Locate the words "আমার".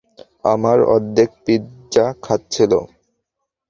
0.45-0.77